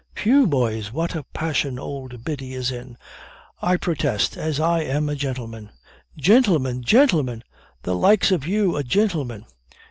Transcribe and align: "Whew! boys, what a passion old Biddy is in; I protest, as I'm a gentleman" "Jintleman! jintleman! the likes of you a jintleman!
"Whew! 0.23 0.47
boys, 0.47 0.91
what 0.91 1.13
a 1.13 1.21
passion 1.31 1.77
old 1.77 2.23
Biddy 2.23 2.55
is 2.55 2.71
in; 2.71 2.97
I 3.61 3.77
protest, 3.77 4.35
as 4.35 4.59
I'm 4.59 5.09
a 5.09 5.13
gentleman" 5.15 5.69
"Jintleman! 6.19 6.81
jintleman! 6.83 7.43
the 7.83 7.93
likes 7.93 8.31
of 8.31 8.47
you 8.47 8.75
a 8.77 8.83
jintleman! 8.83 9.45